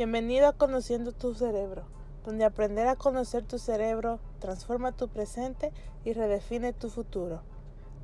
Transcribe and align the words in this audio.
Bienvenido 0.00 0.48
a 0.48 0.54
Conociendo 0.54 1.12
tu 1.12 1.34
Cerebro, 1.34 1.84
donde 2.24 2.46
aprender 2.46 2.86
a 2.86 2.96
conocer 2.96 3.44
tu 3.44 3.58
cerebro 3.58 4.18
transforma 4.38 4.96
tu 4.96 5.08
presente 5.08 5.72
y 6.06 6.14
redefine 6.14 6.72
tu 6.72 6.88
futuro. 6.88 7.42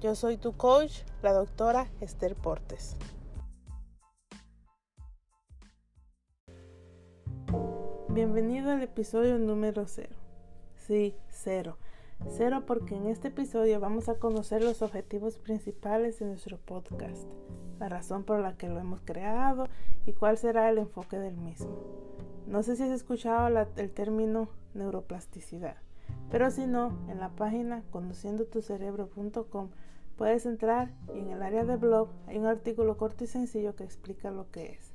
Yo 0.03 0.15
soy 0.15 0.37
tu 0.37 0.55
coach, 0.59 0.93
la 1.23 1.33
doctora 1.33 1.89
Esther 2.03 2.37
Portes. 2.37 2.99
Bienvenido 8.11 8.73
al 8.73 8.83
episodio 8.83 9.39
número 9.39 9.87
0. 9.87 10.11
Sí, 10.77 11.17
cero. 11.31 11.79
Cero 12.29 12.65
porque 12.67 12.95
en 12.95 13.07
este 13.07 13.29
episodio 13.29 13.81
vamos 13.81 14.11
a 14.11 14.19
conocer 14.19 14.63
los 14.63 14.83
objetivos 14.83 15.39
principales 15.39 16.19
de 16.19 16.27
nuestro 16.27 16.59
podcast 16.59 17.27
la 17.79 17.89
razón 17.89 18.25
por 18.25 18.41
la 18.41 18.57
que 18.57 18.69
lo 18.69 18.79
hemos 18.79 19.01
creado 19.01 19.69
y 20.07 20.13
cuál 20.13 20.39
será 20.39 20.71
el 20.71 20.79
enfoque 20.79 21.19
del 21.19 21.37
mismo. 21.37 21.71
No 22.47 22.63
sé 22.63 22.77
si 22.77 22.85
has 22.85 22.91
escuchado 22.91 23.49
el 23.77 23.91
término 23.91 24.49
neuroplasticidad, 24.75 25.77
pero 26.31 26.51
si 26.51 26.67
no, 26.67 26.97
en 27.09 27.19
la 27.19 27.31
página 27.31 27.83
conociendotucerebro.com 27.91 29.71
puedes 30.17 30.47
entrar 30.47 30.93
y 31.15 31.19
en 31.19 31.31
el 31.31 31.43
área 31.43 31.65
de 31.65 31.77
blog 31.77 32.09
hay 32.27 32.39
un 32.39 32.47
artículo 32.47 32.97
corto 32.97 33.25
y 33.25 33.27
sencillo 33.27 33.77
que 33.77 33.85
explica 33.85 34.31
lo 34.31 34.51
que 34.51 34.73
es. 34.73 34.93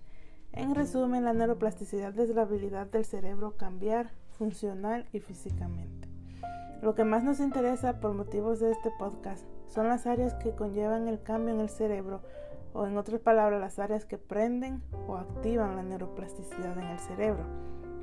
En 0.54 0.76
resumen, 0.76 1.24
la 1.24 1.34
neuroplasticidad 1.34 2.18
es 2.20 2.30
la 2.30 2.42
habilidad 2.42 2.88
del 2.88 3.06
cerebro 3.06 3.56
cambiar 3.56 4.12
funcional 4.32 5.08
y 5.14 5.20
físicamente. 5.20 6.10
Lo 6.82 6.96
que 6.96 7.04
más 7.04 7.24
nos 7.24 7.40
interesa 7.40 8.00
por 8.00 8.14
motivos 8.14 8.60
de 8.60 8.72
este 8.72 8.92
podcast 8.98 9.46
son 9.68 9.88
las 9.88 10.08
áreas 10.08 10.34
que 10.34 10.56
conllevan 10.56 11.08
el 11.08 11.22
cambio 11.22 11.54
en 11.54 11.62
el 11.62 11.70
cerebro 11.70 12.22
o 12.74 12.86
en 12.86 12.98
otras 12.98 13.20
palabras 13.20 13.60
las 13.60 13.80
áreas 13.80 14.06
que 14.06 14.18
prenden 14.18 14.82
o 15.08 15.18
activan 15.18 15.76
la 15.76 15.84
neuroplasticidad 15.84 16.78
en 16.78 16.86
el 16.86 17.00
cerebro. 17.00 17.46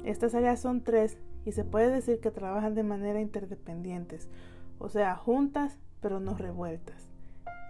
Estas 0.05 0.35
áreas 0.35 0.61
son 0.61 0.83
tres 0.83 1.19
y 1.45 1.53
se 1.53 1.65
puede 1.65 1.91
decir 1.91 2.21
que 2.21 2.31
trabajan 2.31 2.75
de 2.75 2.83
manera 2.83 3.21
interdependientes, 3.21 4.29
o 4.79 4.89
sea, 4.89 5.17
juntas 5.17 5.79
pero 6.01 6.21
no 6.21 6.37
revueltas. 6.37 7.09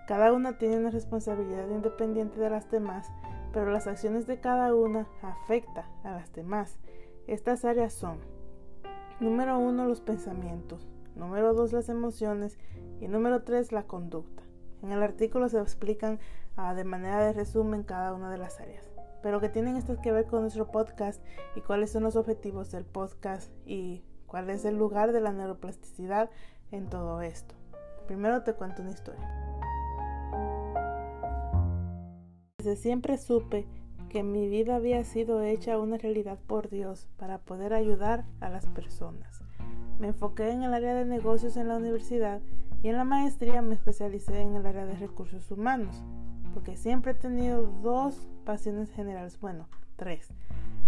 Cada 0.07 0.33
una 0.33 0.59
tiene 0.59 0.79
una 0.79 0.91
responsabilidad 0.91 1.69
independiente 1.69 2.41
de 2.41 2.51
las 2.51 2.71
demás, 2.71 3.11
pero 3.53 3.71
las 3.71 3.87
acciones 3.87 4.27
de 4.27 4.41
cada 4.41 4.75
una 4.75 5.07
afectan 5.23 5.85
a 6.03 6.13
las 6.13 6.33
demás. 6.33 6.79
Estas 7.27 7.65
áreas 7.65 7.93
son, 7.93 8.19
número 9.21 9.59
uno, 9.59 9.87
los 9.87 10.01
pensamientos, 10.01 10.89
número 11.15 11.53
dos, 11.53 11.73
las 11.73 11.89
emociones 11.89 12.59
y 13.01 13.09
número 13.09 13.43
tres, 13.43 13.71
la 13.71 13.83
conducta. 13.83 14.43
En 14.83 14.93
el 14.93 15.03
artículo 15.03 15.49
se 15.49 15.61
explican 15.61 16.21
ah, 16.59 16.75
de 16.75 16.85
manera 16.85 17.25
de 17.25 17.33
resumen 17.33 17.85
cada 17.85 18.13
una 18.13 18.31
de 18.31 18.37
las 18.37 18.61
áreas. 18.61 18.91
Pero 19.23 19.41
que 19.41 19.49
tienen 19.49 19.77
estas 19.77 19.99
que 19.99 20.13
ver 20.13 20.27
con 20.27 20.43
nuestro 20.43 20.71
podcast 20.71 21.23
y 21.57 21.61
cuáles 21.61 21.91
son 21.91 22.03
los 22.03 22.17
objetivos 22.17 22.71
del 22.71 22.85
podcast 22.85 23.51
y 23.65 24.05
cuál 24.27 24.51
es 24.51 24.65
el 24.65 24.77
lugar 24.77 25.13
de 25.13 25.21
la 25.21 25.33
neuroplasticidad 25.33 26.31
en 26.71 26.89
todo 26.89 27.23
esto. 27.23 27.55
Primero 28.07 28.43
te 28.43 28.53
cuento 28.53 28.83
una 28.83 28.91
historia. 28.91 29.27
Desde 32.59 32.77
siempre 32.77 33.19
supe 33.19 33.67
que 34.09 34.23
mi 34.23 34.49
vida 34.49 34.77
había 34.77 35.05
sido 35.05 35.43
hecha 35.43 35.79
una 35.79 35.97
realidad 35.97 36.39
por 36.47 36.71
Dios 36.71 37.09
para 37.17 37.39
poder 37.39 37.73
ayudar 37.73 38.25
a 38.41 38.49
las 38.49 38.67
personas. 38.67 39.43
Me 39.99 40.09
enfoqué 40.09 40.51
en 40.51 40.63
el 40.63 40.75
área 40.75 40.95
de 40.95 41.05
negocios 41.05 41.57
en 41.57 41.69
la 41.69 41.77
universidad 41.77 42.41
y 42.83 42.89
en 42.89 42.97
la 42.97 43.05
maestría 43.05 43.63
me 43.63 43.75
especialicé 43.75 44.41
en 44.41 44.55
el 44.55 44.67
área 44.67 44.87
de 44.87 44.95
recursos 44.95 45.51
humanos, 45.51 46.03
porque 46.59 46.77
siempre 46.77 47.13
he 47.13 47.15
tenido 47.15 47.63
dos 47.85 48.29
pasiones 48.45 48.91
generales, 48.91 49.39
bueno, 49.39 49.69
tres, 49.95 50.33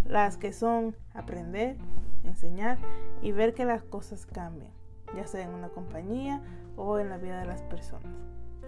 las 0.05 0.37
que 0.37 0.53
son 0.53 0.97
aprender, 1.15 1.77
enseñar 2.25 2.77
y 3.23 3.31
ver 3.31 3.55
que 3.55 3.65
las 3.65 3.85
cosas 3.85 4.27
cambian, 4.27 4.73
ya 5.15 5.29
sea 5.29 5.45
en 5.45 5.55
una 5.55 5.69
compañía 5.69 6.43
o 6.77 6.99
en 6.99 7.09
la 7.09 7.19
vida 7.19 7.39
de 7.39 7.47
las 7.47 7.63
personas. 7.63 8.13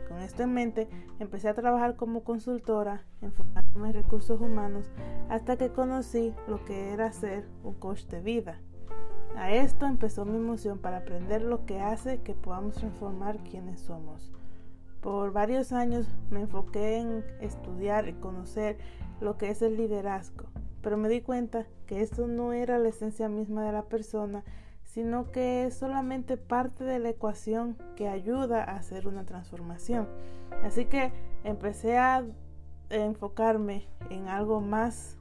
Con 0.07 0.21
esto 0.21 0.45
en 0.45 0.55
mente, 0.55 0.89
empecé 1.19 1.49
a 1.49 1.55
trabajar 1.55 1.97
como 1.97 2.23
consultora, 2.23 3.03
enfocándome 3.21 3.89
en 3.89 3.95
recursos 3.95 4.41
humanos, 4.41 4.93
hasta 5.29 5.57
que 5.57 5.71
conocí 5.73 6.33
lo 6.47 6.65
que 6.65 6.93
era 6.93 7.11
ser 7.11 7.49
un 7.65 7.75
coach 7.75 8.05
de 8.05 8.21
vida 8.21 8.61
a 9.37 9.51
esto 9.51 9.87
empezó 9.87 10.25
mi 10.25 10.37
emoción 10.37 10.79
para 10.79 10.99
aprender 10.99 11.43
lo 11.43 11.65
que 11.65 11.81
hace 11.81 12.21
que 12.21 12.35
podamos 12.35 12.75
transformar 12.75 13.39
quienes 13.39 13.81
somos. 13.81 14.31
Por 15.03 15.33
varios 15.33 15.73
años 15.73 16.07
me 16.31 16.43
enfoqué 16.43 16.99
en 16.99 17.25
estudiar 17.41 18.09
y 18.09 18.13
conocer 18.13 18.79
lo 19.21 19.37
que 19.37 19.51
es 19.51 19.61
el 19.61 19.77
liderazgo, 19.77 20.47
pero 20.81 20.97
me 20.97 21.09
di 21.09 21.21
cuenta 21.21 21.67
que 21.87 22.03
esto 22.03 22.29
no 22.29 22.53
era 22.53 22.79
la 22.79 22.91
esencia 22.91 23.29
misma 23.29 23.65
de 23.65 23.73
la 23.73 23.83
persona, 23.83 24.45
sino 24.85 25.33
que 25.33 25.65
es 25.65 25.75
solamente 25.75 26.37
parte 26.37 26.85
de 26.85 27.01
la 27.01 27.09
ecuación 27.09 27.77
que 27.97 28.09
ayuda 28.09 28.63
a 28.63 28.77
hacer 28.77 29.09
una 29.09 29.27
transformación. 29.27 30.07
Así 30.63 30.85
que 30.85 31.13
empecé 31.43 31.99
a 31.99 32.25
enfocarme 32.89 33.89
en 34.09 34.29
algo 34.29 34.61
más 34.61 35.17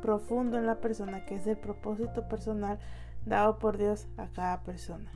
profundo 0.00 0.58
en 0.58 0.66
la 0.66 0.80
persona, 0.80 1.26
que 1.26 1.34
es 1.34 1.46
el 1.48 1.56
propósito 1.56 2.28
personal 2.28 2.78
dado 3.26 3.58
por 3.58 3.78
Dios 3.78 4.06
a 4.16 4.28
cada 4.28 4.62
persona. 4.62 5.10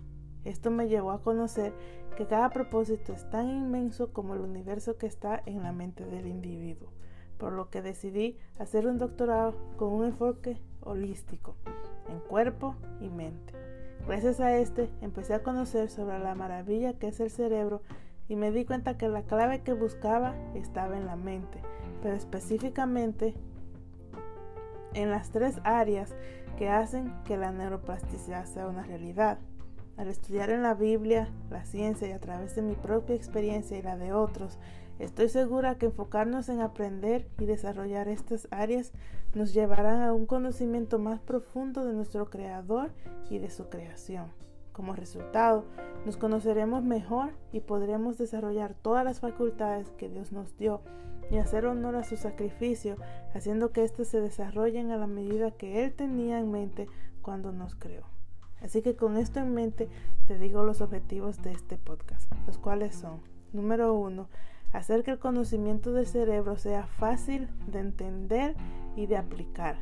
Esto 0.48 0.70
me 0.70 0.88
llevó 0.88 1.10
a 1.10 1.20
conocer 1.20 1.74
que 2.16 2.26
cada 2.26 2.48
propósito 2.48 3.12
es 3.12 3.28
tan 3.28 3.50
inmenso 3.50 4.14
como 4.14 4.32
el 4.32 4.40
universo 4.40 4.96
que 4.96 5.06
está 5.06 5.42
en 5.44 5.62
la 5.62 5.72
mente 5.72 6.06
del 6.06 6.26
individuo, 6.26 6.88
por 7.36 7.52
lo 7.52 7.68
que 7.68 7.82
decidí 7.82 8.38
hacer 8.58 8.86
un 8.86 8.96
doctorado 8.96 9.54
con 9.76 9.92
un 9.92 10.06
enfoque 10.06 10.58
holístico 10.80 11.54
en 12.08 12.20
cuerpo 12.20 12.76
y 12.98 13.10
mente. 13.10 13.52
Gracias 14.06 14.40
a 14.40 14.56
este 14.56 14.88
empecé 15.02 15.34
a 15.34 15.42
conocer 15.42 15.90
sobre 15.90 16.18
la 16.18 16.34
maravilla 16.34 16.94
que 16.94 17.08
es 17.08 17.20
el 17.20 17.30
cerebro 17.30 17.82
y 18.26 18.34
me 18.34 18.50
di 18.50 18.64
cuenta 18.64 18.96
que 18.96 19.08
la 19.08 19.24
clave 19.24 19.60
que 19.60 19.74
buscaba 19.74 20.34
estaba 20.54 20.96
en 20.96 21.04
la 21.04 21.16
mente, 21.16 21.60
pero 22.02 22.16
específicamente 22.16 23.34
en 24.94 25.10
las 25.10 25.28
tres 25.28 25.60
áreas 25.62 26.14
que 26.56 26.70
hacen 26.70 27.12
que 27.26 27.36
la 27.36 27.52
neuroplasticidad 27.52 28.46
sea 28.46 28.66
una 28.66 28.82
realidad. 28.82 29.38
Al 29.98 30.06
estudiar 30.06 30.50
en 30.50 30.62
la 30.62 30.74
Biblia, 30.74 31.28
la 31.50 31.64
ciencia 31.64 32.06
y 32.06 32.12
a 32.12 32.20
través 32.20 32.54
de 32.54 32.62
mi 32.62 32.76
propia 32.76 33.16
experiencia 33.16 33.76
y 33.76 33.82
la 33.82 33.96
de 33.96 34.12
otros, 34.12 34.56
estoy 35.00 35.28
segura 35.28 35.76
que 35.76 35.86
enfocarnos 35.86 36.48
en 36.48 36.60
aprender 36.60 37.26
y 37.36 37.46
desarrollar 37.46 38.06
estas 38.06 38.46
áreas 38.52 38.92
nos 39.34 39.52
llevarán 39.52 40.02
a 40.02 40.12
un 40.12 40.24
conocimiento 40.24 41.00
más 41.00 41.18
profundo 41.18 41.84
de 41.84 41.94
nuestro 41.94 42.30
Creador 42.30 42.92
y 43.28 43.38
de 43.38 43.50
su 43.50 43.68
creación. 43.68 44.26
Como 44.70 44.94
resultado, 44.94 45.64
nos 46.06 46.16
conoceremos 46.16 46.84
mejor 46.84 47.32
y 47.50 47.58
podremos 47.58 48.18
desarrollar 48.18 48.74
todas 48.74 49.04
las 49.04 49.18
facultades 49.18 49.90
que 49.98 50.08
Dios 50.08 50.30
nos 50.30 50.56
dio 50.56 50.80
y 51.28 51.38
hacer 51.38 51.66
honor 51.66 51.96
a 51.96 52.04
su 52.04 52.16
sacrificio, 52.16 52.94
haciendo 53.34 53.72
que 53.72 53.82
éstas 53.82 54.06
se 54.06 54.20
desarrollen 54.20 54.92
a 54.92 54.96
la 54.96 55.08
medida 55.08 55.50
que 55.50 55.84
Él 55.84 55.92
tenía 55.92 56.38
en 56.38 56.52
mente 56.52 56.86
cuando 57.20 57.50
nos 57.50 57.74
creó. 57.74 58.17
Así 58.62 58.82
que 58.82 58.96
con 58.96 59.16
esto 59.16 59.40
en 59.40 59.54
mente 59.54 59.88
te 60.26 60.38
digo 60.38 60.64
los 60.64 60.80
objetivos 60.80 61.42
de 61.42 61.52
este 61.52 61.76
podcast, 61.76 62.30
los 62.46 62.58
cuales 62.58 62.94
son, 62.94 63.20
número 63.52 63.94
uno, 63.94 64.28
hacer 64.72 65.02
que 65.02 65.12
el 65.12 65.18
conocimiento 65.18 65.92
del 65.92 66.06
cerebro 66.06 66.56
sea 66.56 66.86
fácil 66.86 67.48
de 67.66 67.80
entender 67.80 68.56
y 68.96 69.06
de 69.06 69.16
aplicar. 69.16 69.78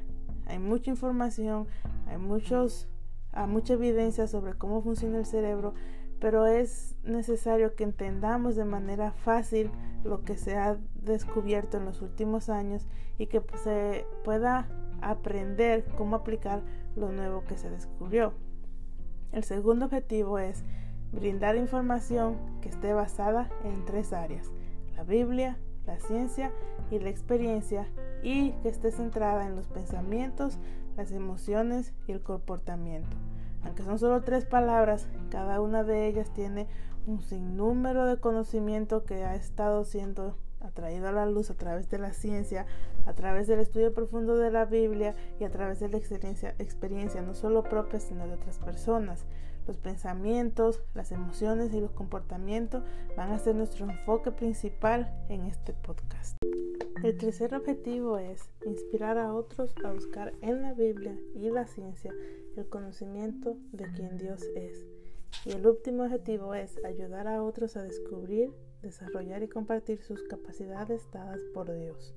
Hay 0.46 0.58
mucha 0.58 0.90
información, 0.90 1.66
hay 2.06 2.18
muchos 2.18 2.88
a 3.32 3.46
mucha 3.46 3.74
evidencia 3.74 4.26
sobre 4.26 4.54
cómo 4.54 4.82
funciona 4.82 5.18
el 5.18 5.26
cerebro, 5.26 5.74
pero 6.20 6.46
es 6.46 6.96
necesario 7.04 7.74
que 7.74 7.84
entendamos 7.84 8.56
de 8.56 8.64
manera 8.64 9.12
fácil 9.12 9.70
lo 10.04 10.22
que 10.22 10.36
se 10.38 10.56
ha 10.56 10.78
descubierto 10.94 11.76
en 11.76 11.84
los 11.84 12.00
últimos 12.00 12.48
años 12.48 12.86
y 13.18 13.26
que 13.26 13.42
se 13.62 14.06
pueda 14.24 14.68
aprender 15.02 15.84
cómo 15.96 16.16
aplicar 16.16 16.62
lo 16.96 17.12
nuevo 17.12 17.44
que 17.44 17.58
se 17.58 17.68
descubrió. 17.68 18.32
El 19.32 19.44
segundo 19.44 19.86
objetivo 19.86 20.38
es 20.38 20.64
brindar 21.12 21.56
información 21.56 22.36
que 22.60 22.68
esté 22.68 22.92
basada 22.92 23.48
en 23.64 23.84
tres 23.84 24.12
áreas, 24.12 24.50
la 24.96 25.04
Biblia, 25.04 25.58
la 25.86 25.98
ciencia 26.00 26.52
y 26.90 26.98
la 26.98 27.10
experiencia, 27.10 27.86
y 28.22 28.52
que 28.62 28.68
esté 28.68 28.90
centrada 28.90 29.46
en 29.46 29.56
los 29.56 29.66
pensamientos, 29.68 30.58
las 30.96 31.12
emociones 31.12 31.92
y 32.06 32.12
el 32.12 32.22
comportamiento. 32.22 33.16
Aunque 33.64 33.82
son 33.82 33.98
solo 33.98 34.22
tres 34.22 34.44
palabras, 34.44 35.08
cada 35.30 35.60
una 35.60 35.84
de 35.84 36.06
ellas 36.06 36.32
tiene 36.32 36.66
un 37.06 37.20
sinnúmero 37.20 38.06
de 38.06 38.18
conocimiento 38.18 39.04
que 39.04 39.24
ha 39.24 39.34
estado 39.34 39.84
siendo 39.84 40.36
atraído 40.60 41.08
a 41.08 41.12
la 41.12 41.26
luz 41.26 41.50
a 41.50 41.54
través 41.54 41.88
de 41.90 41.98
la 41.98 42.12
ciencia, 42.12 42.66
a 43.06 43.12
través 43.14 43.46
del 43.46 43.60
estudio 43.60 43.92
profundo 43.92 44.36
de 44.36 44.50
la 44.50 44.64
Biblia 44.64 45.14
y 45.38 45.44
a 45.44 45.50
través 45.50 45.80
de 45.80 45.88
la 45.88 45.98
experiencia, 45.98 46.54
experiencia 46.58 47.22
no 47.22 47.34
solo 47.34 47.62
propia, 47.62 48.00
sino 48.00 48.26
de 48.26 48.34
otras 48.34 48.58
personas. 48.58 49.24
Los 49.66 49.78
pensamientos, 49.78 50.80
las 50.94 51.10
emociones 51.10 51.72
y 51.74 51.80
los 51.80 51.90
comportamientos 51.90 52.84
van 53.16 53.32
a 53.32 53.38
ser 53.38 53.56
nuestro 53.56 53.88
enfoque 53.88 54.30
principal 54.30 55.12
en 55.28 55.46
este 55.46 55.72
podcast. 55.72 56.36
El 57.02 57.18
tercer 57.18 57.54
objetivo 57.54 58.18
es 58.18 58.48
inspirar 58.64 59.18
a 59.18 59.34
otros 59.34 59.74
a 59.84 59.92
buscar 59.92 60.32
en 60.40 60.62
la 60.62 60.72
Biblia 60.72 61.16
y 61.34 61.50
la 61.50 61.66
ciencia 61.66 62.12
el 62.56 62.68
conocimiento 62.68 63.56
de 63.72 63.90
quien 63.92 64.16
Dios 64.16 64.42
es. 64.54 64.86
Y 65.44 65.52
el 65.52 65.66
último 65.66 66.04
objetivo 66.04 66.54
es 66.54 66.82
ayudar 66.84 67.28
a 67.28 67.42
otros 67.42 67.76
a 67.76 67.82
descubrir, 67.82 68.52
desarrollar 68.82 69.42
y 69.42 69.48
compartir 69.48 70.02
sus 70.02 70.22
capacidades 70.24 71.10
dadas 71.12 71.40
por 71.54 71.72
Dios. 71.72 72.14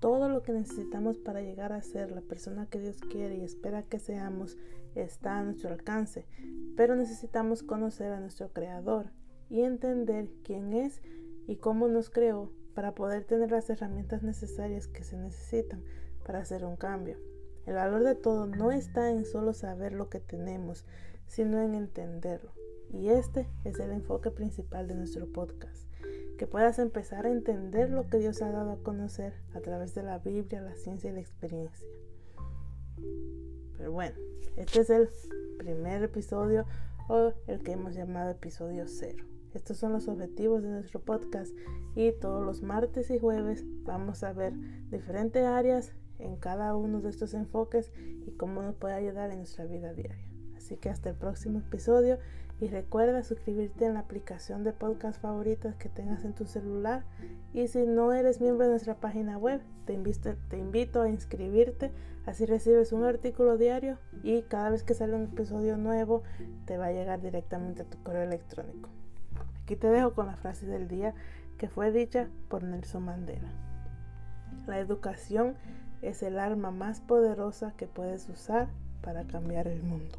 Todo 0.00 0.28
lo 0.28 0.42
que 0.42 0.52
necesitamos 0.52 1.18
para 1.18 1.40
llegar 1.40 1.72
a 1.72 1.82
ser 1.82 2.10
la 2.10 2.20
persona 2.20 2.66
que 2.66 2.80
Dios 2.80 2.98
quiere 3.00 3.36
y 3.36 3.44
espera 3.44 3.82
que 3.82 3.98
seamos 3.98 4.58
está 4.94 5.38
a 5.38 5.44
nuestro 5.44 5.70
alcance, 5.70 6.26
pero 6.76 6.96
necesitamos 6.96 7.62
conocer 7.62 8.12
a 8.12 8.20
nuestro 8.20 8.52
Creador 8.52 9.10
y 9.48 9.62
entender 9.62 10.28
quién 10.42 10.72
es 10.72 11.00
y 11.46 11.56
cómo 11.56 11.88
nos 11.88 12.10
creó 12.10 12.50
para 12.74 12.94
poder 12.94 13.24
tener 13.24 13.50
las 13.50 13.70
herramientas 13.70 14.22
necesarias 14.22 14.86
que 14.86 15.04
se 15.04 15.16
necesitan 15.16 15.82
para 16.24 16.40
hacer 16.40 16.64
un 16.64 16.76
cambio. 16.76 17.18
El 17.64 17.74
valor 17.74 18.04
de 18.04 18.14
todo 18.14 18.46
no 18.46 18.70
está 18.70 19.10
en 19.10 19.24
solo 19.24 19.52
saber 19.54 19.92
lo 19.92 20.08
que 20.08 20.20
tenemos, 20.20 20.84
sino 21.26 21.60
en 21.60 21.74
entenderlo. 21.74 22.52
Y 22.92 23.08
este 23.08 23.48
es 23.64 23.78
el 23.78 23.90
enfoque 23.90 24.30
principal 24.30 24.88
de 24.88 24.94
nuestro 24.94 25.26
podcast, 25.32 25.86
que 26.38 26.46
puedas 26.46 26.78
empezar 26.78 27.26
a 27.26 27.30
entender 27.30 27.90
lo 27.90 28.08
que 28.08 28.18
Dios 28.18 28.42
ha 28.42 28.50
dado 28.50 28.72
a 28.72 28.82
conocer 28.82 29.34
a 29.54 29.60
través 29.60 29.94
de 29.94 30.02
la 30.02 30.18
Biblia, 30.18 30.60
la 30.60 30.76
ciencia 30.76 31.10
y 31.10 31.14
la 31.14 31.20
experiencia. 31.20 31.86
Pero 33.76 33.92
bueno, 33.92 34.16
este 34.56 34.80
es 34.80 34.90
el 34.90 35.08
primer 35.58 36.02
episodio 36.02 36.64
o 37.08 37.32
el 37.46 37.62
que 37.62 37.72
hemos 37.72 37.94
llamado 37.94 38.30
episodio 38.30 38.84
cero. 38.86 39.24
Estos 39.54 39.78
son 39.78 39.92
los 39.92 40.08
objetivos 40.08 40.62
de 40.62 40.68
nuestro 40.68 41.00
podcast 41.00 41.54
y 41.94 42.12
todos 42.12 42.44
los 42.44 42.62
martes 42.62 43.10
y 43.10 43.18
jueves 43.18 43.64
vamos 43.84 44.22
a 44.22 44.32
ver 44.32 44.52
diferentes 44.90 45.44
áreas 45.44 45.92
en 46.18 46.36
cada 46.36 46.74
uno 46.74 47.00
de 47.00 47.10
estos 47.10 47.34
enfoques 47.34 47.92
y 48.26 48.32
cómo 48.32 48.62
nos 48.62 48.74
puede 48.74 48.94
ayudar 48.94 49.30
en 49.30 49.38
nuestra 49.38 49.64
vida 49.64 49.92
diaria. 49.94 50.35
Así 50.66 50.76
que 50.76 50.90
hasta 50.90 51.10
el 51.10 51.14
próximo 51.14 51.60
episodio 51.60 52.18
y 52.60 52.66
recuerda 52.66 53.22
suscribirte 53.22 53.86
en 53.86 53.94
la 53.94 54.00
aplicación 54.00 54.64
de 54.64 54.72
podcast 54.72 55.20
favoritas 55.20 55.76
que 55.76 55.88
tengas 55.88 56.24
en 56.24 56.34
tu 56.34 56.44
celular. 56.44 57.04
Y 57.54 57.68
si 57.68 57.86
no 57.86 58.12
eres 58.12 58.40
miembro 58.40 58.64
de 58.64 58.70
nuestra 58.70 58.96
página 58.96 59.38
web, 59.38 59.60
te 59.84 59.92
invito, 59.92 60.34
te 60.48 60.58
invito 60.58 61.02
a 61.02 61.08
inscribirte. 61.08 61.92
Así 62.26 62.46
recibes 62.46 62.92
un 62.92 63.04
artículo 63.04 63.56
diario 63.58 63.98
y 64.24 64.42
cada 64.42 64.70
vez 64.70 64.82
que 64.82 64.94
sale 64.94 65.14
un 65.14 65.26
episodio 65.26 65.76
nuevo 65.76 66.24
te 66.64 66.78
va 66.78 66.86
a 66.86 66.92
llegar 66.92 67.22
directamente 67.22 67.82
a 67.82 67.84
tu 67.84 68.02
correo 68.02 68.24
electrónico. 68.24 68.88
Aquí 69.62 69.76
te 69.76 69.86
dejo 69.86 70.14
con 70.14 70.26
la 70.26 70.34
frase 70.34 70.66
del 70.66 70.88
día 70.88 71.14
que 71.58 71.68
fue 71.68 71.92
dicha 71.92 72.28
por 72.48 72.64
Nelson 72.64 73.04
Mandela. 73.04 73.52
La 74.66 74.80
educación 74.80 75.54
es 76.02 76.24
el 76.24 76.40
arma 76.40 76.72
más 76.72 77.00
poderosa 77.00 77.72
que 77.76 77.86
puedes 77.86 78.28
usar 78.28 78.66
para 79.00 79.22
cambiar 79.28 79.68
el 79.68 79.84
mundo. 79.84 80.18